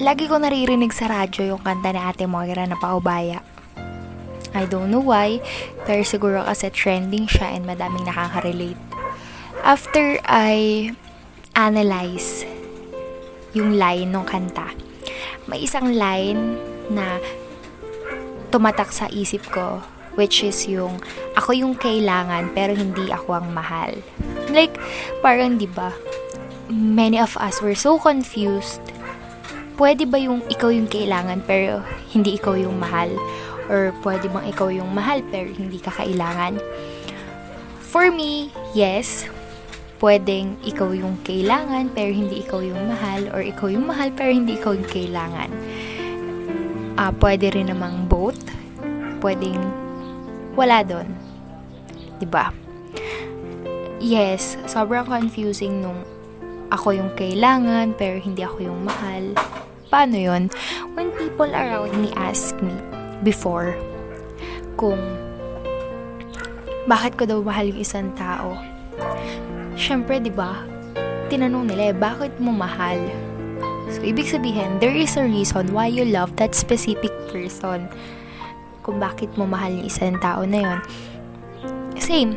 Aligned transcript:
lagi 0.00 0.24
ko 0.30 0.40
naririnig 0.40 0.94
sa 0.94 1.10
radyo 1.10 1.52
yung 1.52 1.60
kanta 1.60 1.92
ni 1.92 2.00
Ate 2.00 2.24
Moira 2.24 2.64
na 2.64 2.78
Paubaya. 2.78 3.44
I 4.52 4.68
don't 4.68 4.92
know 4.92 5.00
why, 5.00 5.40
pero 5.88 6.04
siguro 6.04 6.44
kasi 6.44 6.68
trending 6.72 7.28
siya 7.28 7.56
and 7.56 7.64
madaming 7.64 8.04
nakaka-relate. 8.04 8.78
After 9.64 10.20
I 10.28 10.92
analyze 11.56 12.44
yung 13.52 13.76
line 13.76 14.12
ng 14.12 14.24
kanta, 14.24 14.72
may 15.48 15.64
isang 15.64 15.92
line 15.92 16.56
na 16.92 17.20
tumatak 18.52 18.92
sa 18.92 19.08
isip 19.08 19.48
ko 19.48 19.80
which 20.12 20.44
is 20.44 20.68
yung 20.68 21.00
ako 21.36 21.56
yung 21.56 21.72
kailangan 21.72 22.52
pero 22.52 22.76
hindi 22.76 23.08
ako 23.08 23.40
ang 23.40 23.48
mahal. 23.56 23.96
Like 24.52 24.76
parang 25.24 25.56
'di 25.56 25.72
ba? 25.72 25.92
Many 26.68 27.20
of 27.20 27.36
us 27.40 27.60
were 27.64 27.76
so 27.76 27.96
confused. 27.96 28.80
Pwede 29.76 30.04
ba 30.04 30.20
yung 30.20 30.44
ikaw 30.52 30.68
yung 30.68 30.88
kailangan 30.88 31.40
pero 31.48 31.80
hindi 32.12 32.36
ikaw 32.36 32.56
yung 32.56 32.76
mahal? 32.76 33.12
Or 33.72 33.94
pwede 34.04 34.28
bang 34.28 34.46
ikaw 34.52 34.68
yung 34.68 34.92
mahal 34.92 35.24
pero 35.32 35.48
hindi 35.48 35.80
ka 35.80 35.94
kailangan? 35.94 36.60
For 37.80 38.12
me, 38.12 38.52
yes. 38.76 39.28
Pwedeng 40.02 40.58
ikaw 40.66 40.90
yung 40.92 41.16
kailangan 41.22 41.94
pero 41.94 42.10
hindi 42.10 42.42
ikaw 42.42 42.60
yung 42.60 42.90
mahal 42.90 43.30
or 43.30 43.40
ikaw 43.40 43.70
yung 43.70 43.86
mahal 43.86 44.10
pero 44.12 44.34
hindi 44.34 44.58
ikaw 44.58 44.74
yung 44.74 44.90
kailangan. 44.90 45.50
Uh, 46.98 47.12
pwede 47.22 47.54
rin 47.54 47.70
namang 47.70 48.10
both. 48.10 48.40
Pwedeng 49.22 49.60
wala 50.58 50.84
doon. 50.84 51.08
'Di 52.20 52.26
ba? 52.28 52.52
Yes, 54.02 54.58
sobrang 54.66 55.06
confusing 55.06 55.80
nung 55.80 56.02
ako 56.72 56.96
yung 56.96 57.12
kailangan 57.14 57.94
pero 57.94 58.18
hindi 58.18 58.42
ako 58.42 58.58
yung 58.66 58.80
mahal. 58.82 59.36
Paano 59.92 60.16
'yon? 60.16 60.48
When 60.96 61.12
people 61.20 61.52
around 61.52 61.92
me 62.00 62.08
ask 62.16 62.56
me 62.64 62.72
before 63.20 63.76
kung 64.80 64.98
bakit 66.88 67.20
ko 67.20 67.28
daw 67.28 67.38
mahal 67.44 67.68
yung 67.68 67.84
isang 67.84 68.08
tao. 68.16 68.56
Syempre, 69.76 70.16
'di 70.16 70.32
ba? 70.32 70.64
Tinanong 71.28 71.68
nila, 71.68 71.92
eh, 71.92 71.96
bakit 71.96 72.32
mo 72.40 72.56
mahal? 72.56 72.96
So, 73.92 74.00
ibig 74.00 74.32
sabihin, 74.32 74.80
there 74.80 74.96
is 74.96 75.20
a 75.20 75.24
reason 75.28 75.76
why 75.76 75.84
you 75.84 76.08
love 76.08 76.32
that 76.40 76.56
specific 76.56 77.12
person 77.28 77.92
kung 78.80 78.96
bakit 78.96 79.28
mo 79.36 79.44
mahal 79.44 79.68
yung 79.68 79.86
isang 79.86 80.16
tao 80.18 80.48
na 80.48 80.60
yon. 80.64 80.78
Same. 82.00 82.32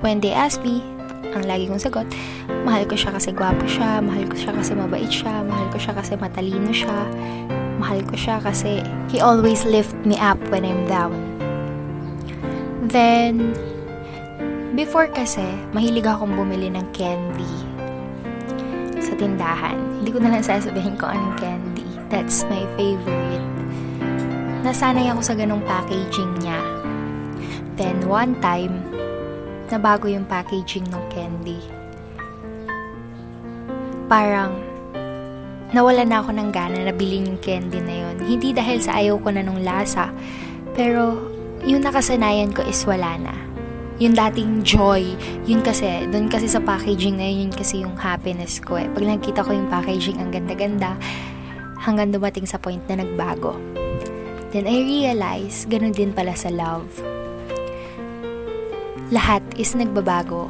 When 0.00 0.22
they 0.22 0.30
ask 0.30 0.62
me, 0.62 0.93
ang 1.32 1.48
lagi 1.48 1.64
kong 1.70 1.80
sagot, 1.80 2.04
mahal 2.68 2.84
ko 2.84 2.98
siya 2.98 3.16
kasi 3.16 3.32
gwapo 3.32 3.64
siya, 3.64 4.04
mahal 4.04 4.28
ko 4.28 4.36
siya 4.36 4.52
kasi 4.52 4.72
mabait 4.76 5.08
siya, 5.08 5.40
mahal 5.46 5.66
ko 5.72 5.78
siya 5.80 5.92
kasi 5.96 6.12
matalino 6.20 6.72
siya, 6.74 6.98
mahal 7.80 8.04
ko 8.04 8.14
siya 8.18 8.36
kasi 8.44 8.84
he 9.08 9.22
always 9.22 9.64
lift 9.64 9.96
me 10.04 10.20
up 10.20 10.36
when 10.52 10.68
I'm 10.68 10.84
down. 10.84 11.16
Then, 12.84 13.56
before 14.76 15.08
kasi, 15.08 15.44
mahilig 15.72 16.04
akong 16.04 16.36
bumili 16.36 16.68
ng 16.68 16.86
candy 16.92 17.54
sa 19.00 19.16
tindahan. 19.16 19.80
Hindi 20.02 20.10
ko 20.12 20.18
na 20.20 20.36
lang 20.36 20.44
sasabihin 20.44 21.00
kung 21.00 21.16
anong 21.16 21.36
candy. 21.40 21.88
That's 22.12 22.44
my 22.46 22.62
favorite 22.76 23.54
nasanay 24.64 25.12
ako 25.12 25.20
sa 25.20 25.36
ganong 25.36 25.60
packaging 25.68 26.40
niya. 26.40 26.56
Then, 27.76 28.08
one 28.08 28.40
time, 28.40 28.80
nabago 29.70 30.10
yung 30.10 30.26
packaging 30.28 30.84
ng 30.90 31.04
candy. 31.12 31.60
Parang, 34.10 34.52
nawala 35.72 36.04
na 36.04 36.20
ako 36.20 36.30
ng 36.36 36.50
gana 36.52 36.78
na 36.86 36.92
bilhin 36.94 37.34
yung 37.34 37.40
candy 37.40 37.80
na 37.80 37.94
yun. 38.04 38.16
Hindi 38.22 38.52
dahil 38.52 38.78
sa 38.78 39.00
ayaw 39.00 39.18
ko 39.18 39.28
na 39.32 39.42
nung 39.42 39.64
lasa, 39.64 40.12
pero 40.76 41.18
yung 41.64 41.80
nakasanayan 41.80 42.52
ko 42.52 42.62
is 42.68 42.84
wala 42.84 43.16
na. 43.16 43.34
Yung 44.02 44.12
dating 44.18 44.66
joy, 44.66 45.14
yun 45.46 45.62
kasi, 45.62 46.04
doon 46.10 46.26
kasi 46.26 46.50
sa 46.50 46.58
packaging 46.58 47.14
na 47.14 47.30
yun, 47.30 47.48
yun 47.48 47.54
kasi 47.54 47.86
yung 47.86 47.94
happiness 47.94 48.58
ko 48.58 48.74
eh. 48.76 48.90
Pag 48.90 49.06
nakita 49.06 49.46
ko 49.46 49.54
yung 49.54 49.70
packaging, 49.70 50.18
ang 50.18 50.34
ganda-ganda, 50.34 50.98
hanggang 51.78 52.10
dumating 52.10 52.44
sa 52.44 52.58
point 52.58 52.82
na 52.90 53.00
nagbago. 53.00 53.54
Then 54.50 54.66
I 54.66 54.82
realize, 54.82 55.66
ganun 55.66 55.94
din 55.94 56.10
pala 56.10 56.34
sa 56.34 56.50
love. 56.50 56.86
Lahat 59.12 59.44
is 59.60 59.76
nagbabago. 59.76 60.48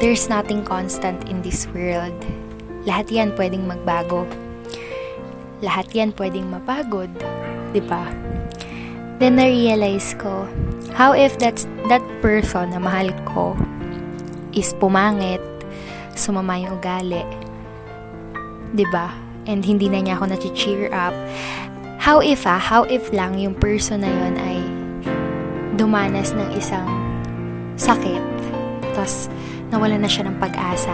There's 0.00 0.26
nothing 0.26 0.64
constant 0.64 1.28
in 1.28 1.42
this 1.44 1.68
world. 1.70 2.16
Lahat 2.88 3.12
yan 3.12 3.36
pwedeng 3.36 3.68
magbago. 3.68 4.24
Lahat 5.60 5.86
yan 5.92 6.16
pwedeng 6.16 6.48
mapagod. 6.48 7.12
ba? 7.20 7.30
Diba? 7.76 8.04
Then 9.20 9.36
na-realize 9.36 10.16
ko, 10.16 10.48
how 10.96 11.12
if 11.12 11.36
that's, 11.36 11.68
that 11.92 12.00
person 12.24 12.72
na 12.72 12.80
mahal 12.80 13.12
ko 13.28 13.52
is 14.56 14.72
pumangit, 14.80 15.44
sumama 16.16 16.56
yung 16.56 16.80
ugali. 16.80 17.22
ba? 17.22 18.72
Diba? 18.72 19.06
And 19.44 19.60
hindi 19.66 19.92
na 19.92 20.00
niya 20.00 20.16
ako 20.16 20.24
na-cheer 20.32 20.88
up 20.96 21.16
How 22.00 22.24
if 22.24 22.48
ah, 22.48 22.56
how 22.56 22.88
if 22.88 23.12
lang 23.12 23.36
yung 23.36 23.52
person 23.52 24.00
na 24.00 24.08
yon 24.08 24.34
ay 24.40 24.64
dumanas 25.76 26.32
ng 26.32 26.48
isang 26.56 26.88
sakit, 27.80 28.22
tapos 28.92 29.32
nawala 29.72 29.96
na 29.96 30.04
siya 30.04 30.28
ng 30.28 30.36
pag-asa. 30.36 30.92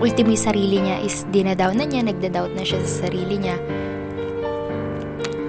Ultimo 0.00 0.34
sarili 0.34 0.80
niya 0.80 1.04
is 1.04 1.22
dinadown 1.28 1.78
na 1.78 1.86
niya, 1.86 2.02
nagda-doubt 2.02 2.56
na 2.56 2.64
siya 2.64 2.80
sa 2.82 3.06
sarili 3.06 3.38
niya. 3.38 3.60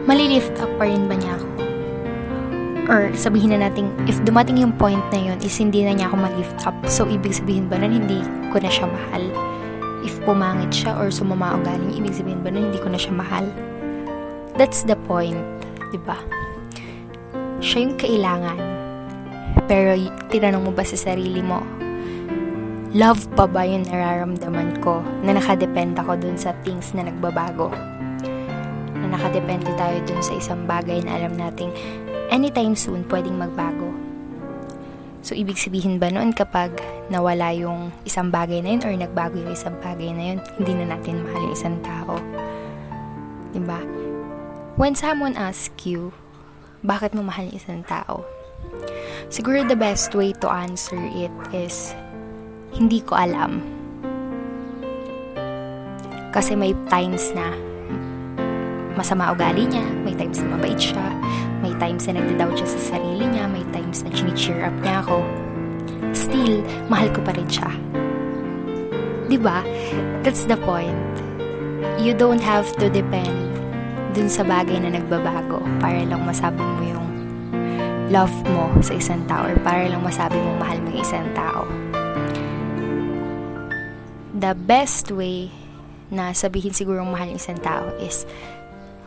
Malilift 0.03 0.53
up 0.59 0.69
pa 0.75 0.85
rin 0.85 1.07
ba 1.07 1.15
niya 1.15 1.39
ako? 1.39 1.47
Or 2.91 3.01
sabihin 3.15 3.55
na 3.55 3.71
natin, 3.71 3.87
if 4.05 4.19
dumating 4.27 4.59
yung 4.59 4.75
point 4.75 5.01
na 5.09 5.31
yun, 5.31 5.39
is 5.39 5.55
hindi 5.55 5.87
na 5.87 5.95
niya 5.95 6.11
ako 6.11 6.19
ma-lift 6.19 6.59
up. 6.67 6.75
So, 6.85 7.07
ibig 7.07 7.31
sabihin 7.31 7.71
ba 7.71 7.79
na 7.79 7.87
hindi 7.87 8.19
ko 8.51 8.59
na 8.59 8.67
siya 8.67 8.91
mahal? 8.91 9.23
If 10.03 10.19
pumangit 10.27 10.75
siya 10.75 10.99
or 10.99 11.07
sumama 11.07 11.55
ang 11.55 11.63
galing, 11.63 11.95
ibig 11.95 12.11
sabihin 12.11 12.43
ba 12.43 12.51
na 12.51 12.59
hindi 12.59 12.75
ko 12.83 12.91
na 12.91 12.99
siya 12.99 13.15
mahal? 13.15 13.47
That's 14.59 14.83
the 14.85 14.99
point, 15.07 15.39
'di 15.89 15.99
ba? 16.03 16.19
Siya 17.63 17.87
yung 17.87 17.95
kailangan. 17.97 18.72
Pero 19.73 19.97
tinanong 20.29 20.69
mo 20.69 20.71
ba 20.77 20.85
sa 20.85 20.93
sarili 20.93 21.41
mo, 21.41 21.57
love 22.93 23.25
pa 23.33 23.49
ba 23.49 23.65
yung 23.65 23.89
nararamdaman 23.89 24.77
ko 24.85 25.01
na 25.25 25.33
nakadepend 25.33 25.97
ako 25.97 26.13
dun 26.13 26.37
sa 26.37 26.53
things 26.61 26.93
na 26.93 27.09
nagbabago? 27.09 27.73
Na 29.01 29.17
nakadepende 29.17 29.73
tayo 29.73 29.97
dun 30.05 30.21
sa 30.21 30.37
isang 30.37 30.69
bagay 30.69 31.01
na 31.01 31.17
alam 31.17 31.33
nating 31.33 31.73
anytime 32.29 32.77
soon 32.77 33.01
pwedeng 33.09 33.41
magbago. 33.41 33.89
So, 35.25 35.33
ibig 35.33 35.57
sabihin 35.57 35.97
ba 35.97 36.13
noon 36.13 36.37
kapag 36.37 36.77
nawala 37.09 37.49
yung 37.57 37.89
isang 38.05 38.29
bagay 38.29 38.61
na 38.61 38.77
yun 38.77 38.85
or 38.85 38.93
nagbago 38.93 39.41
yung 39.41 39.57
isang 39.57 39.73
bagay 39.81 40.13
na 40.13 40.37
yun, 40.37 40.39
hindi 40.61 40.73
na 40.77 40.93
natin 40.93 41.25
mahal 41.25 41.49
yung 41.49 41.55
isang 41.57 41.77
tao? 41.81 42.21
Diba? 43.49 43.81
When 44.77 44.93
someone 44.93 45.33
asks 45.33 45.81
you, 45.89 46.13
bakit 46.85 47.17
mo 47.17 47.25
mahal 47.25 47.49
isang 47.49 47.81
tao? 47.81 48.42
Siguro 49.33 49.65
the 49.65 49.73
best 49.73 50.13
way 50.13 50.29
to 50.45 50.47
answer 50.53 50.93
it 51.09 51.33
is, 51.49 51.97
hindi 52.69 53.01
ko 53.01 53.17
alam. 53.17 53.65
Kasi 56.29 56.53
may 56.53 56.77
times 56.85 57.33
na 57.33 57.49
masama 58.93 59.33
ugali 59.33 59.65
niya, 59.65 59.81
may 60.05 60.13
times 60.13 60.37
na 60.37 60.53
mabait 60.53 60.77
siya, 60.77 61.01
may 61.65 61.73
times 61.81 62.05
na 62.05 62.21
nagda-doubt 62.21 62.61
siya 62.61 62.69
sa 62.77 62.93
sarili 62.93 63.25
niya, 63.25 63.49
may 63.49 63.65
times 63.73 64.05
na 64.05 64.13
chini-cheer 64.13 64.69
up 64.69 64.77
niya 64.85 65.01
ako. 65.01 65.25
Still, 66.13 66.61
mahal 66.85 67.09
ko 67.09 67.25
pa 67.25 67.33
rin 67.33 67.49
siya. 67.49 67.73
ba? 67.73 69.25
Diba? 69.33 69.57
That's 70.21 70.45
the 70.45 70.61
point. 70.61 71.09
You 71.97 72.13
don't 72.13 72.41
have 72.45 72.69
to 72.77 72.85
depend 72.85 73.49
dun 74.13 74.29
sa 74.29 74.45
bagay 74.45 74.77
na 74.77 74.93
nagbabago 74.93 75.57
para 75.81 76.05
lang 76.05 76.21
masabi 76.21 76.61
mo 76.61 76.81
yung 76.85 77.12
love 78.13 78.45
mo 78.53 78.69
sa 78.85 78.93
isang 78.93 79.25
tao 79.25 79.49
or 79.49 79.57
para 79.65 79.89
lang 79.89 80.05
masabi 80.05 80.37
mo 80.37 80.53
mahal 80.61 80.77
mo 80.85 80.93
yung 80.93 81.01
isang 81.01 81.25
tao. 81.33 81.65
The 84.37 84.53
best 84.53 85.09
way 85.09 85.49
na 86.13 86.29
sabihin 86.37 86.77
sigurong 86.77 87.09
mahal 87.09 87.33
yung 87.33 87.41
isang 87.41 87.57
tao 87.57 87.89
is 87.97 88.29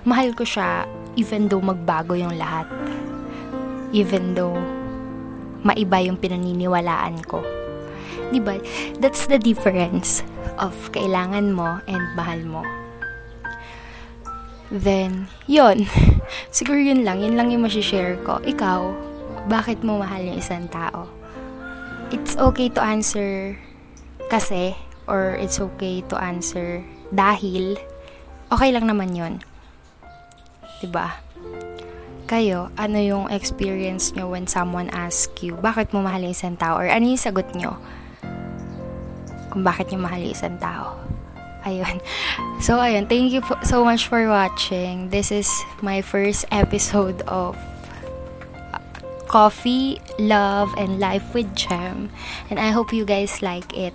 mahal 0.03 0.35
ko 0.35 0.43
siya 0.43 0.91
even 1.15 1.47
though 1.47 1.63
magbago 1.63 2.19
yung 2.19 2.35
lahat. 2.35 2.67
Even 3.95 4.35
though 4.35 4.59
maiba 5.63 6.03
yung 6.03 6.19
pinaniniwalaan 6.19 7.23
ko. 7.31 7.47
Diba? 8.35 8.59
That's 8.99 9.31
the 9.31 9.39
difference 9.39 10.27
of 10.59 10.75
kailangan 10.91 11.55
mo 11.55 11.79
and 11.87 12.03
mahal 12.19 12.43
mo. 12.43 12.63
Then, 14.77 15.33
yon 15.49 15.89
Siguro 16.57 16.77
yun 16.77 17.01
lang. 17.01 17.25
Yun 17.25 17.41
lang 17.41 17.49
yung 17.49 17.65
masishare 17.65 18.21
ko. 18.21 18.45
Ikaw, 18.45 18.93
bakit 19.49 19.81
mo 19.81 19.97
mahal 19.97 20.21
yung 20.21 20.37
isang 20.37 20.69
tao? 20.69 21.09
It's 22.13 22.37
okay 22.37 22.69
to 22.77 22.85
answer 22.85 23.57
kasi 24.29 24.77
or 25.09 25.39
it's 25.41 25.57
okay 25.57 26.05
to 26.13 26.21
answer 26.21 26.85
dahil 27.09 27.81
okay 28.53 28.69
lang 28.69 28.85
naman 28.85 29.17
yun. 29.17 29.35
ba? 29.41 30.85
Diba? 30.85 31.09
Kayo, 32.27 32.75
ano 32.75 32.99
yung 32.99 33.31
experience 33.31 34.13
nyo 34.13 34.29
when 34.29 34.51
someone 34.51 34.91
asks 34.91 35.41
you, 35.47 35.55
bakit 35.63 35.95
mo 35.95 36.03
mahal 36.03 36.27
isang 36.27 36.59
tao? 36.59 36.83
Or 36.83 36.87
ano 36.91 37.07
yung 37.07 37.23
sagot 37.23 37.49
nyo? 37.55 37.79
Kung 39.49 39.63
bakit 39.63 39.89
nyo 39.95 40.03
mahal 40.03 40.27
isang 40.27 40.59
tao? 40.59 40.99
Ayun. 41.67 42.01
So, 42.63 42.81
ayun. 42.81 43.05
Thank 43.11 43.37
you 43.37 43.45
so 43.67 43.85
much 43.85 44.09
for 44.09 44.25
watching. 44.31 45.11
This 45.11 45.29
is 45.29 45.51
my 45.83 46.01
first 46.01 46.49
episode 46.49 47.21
of 47.29 47.53
uh, 48.73 48.81
Coffee, 49.29 50.01
Love, 50.17 50.73
and 50.79 50.97
Life 50.97 51.35
with 51.35 51.53
Jem. 51.53 52.09
And 52.49 52.57
I 52.57 52.73
hope 52.73 52.97
you 52.97 53.05
guys 53.05 53.43
like 53.43 53.77
it. 53.77 53.93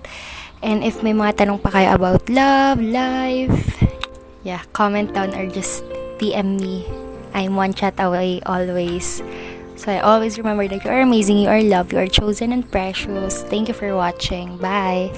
And 0.62 0.86
if 0.86 1.02
may 1.02 1.18
mga 1.18 1.42
tanong 1.42 1.64
pa 1.64 1.74
kayo 1.74 1.98
about 1.98 2.30
love, 2.30 2.78
life, 2.78 3.82
yeah, 4.46 4.62
comment 4.78 5.10
down 5.18 5.34
or 5.34 5.50
just 5.50 5.82
DM 6.22 6.62
me 6.62 6.86
I'm 7.34 7.56
one 7.56 7.74
chat 7.74 7.96
away 7.98 8.42
always. 8.46 9.24
So 9.76 9.92
I 9.92 10.00
always 10.00 10.38
remember 10.38 10.68
that 10.68 10.84
you 10.84 10.92
are 10.92 11.02
amazing, 11.02 11.40
you 11.40 11.50
are 11.50 11.62
loved, 11.62 11.94
you 11.94 12.00
are 12.00 12.08
chosen 12.08 12.52
and 12.52 12.70
precious. 12.70 13.44
Thank 13.44 13.68
you 13.68 13.74
for 13.74 13.96
watching. 13.96 14.58
Bye. 14.58 15.12